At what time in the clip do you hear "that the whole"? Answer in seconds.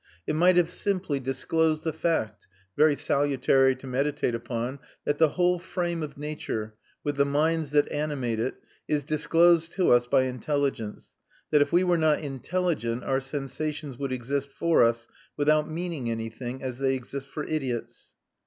5.05-5.59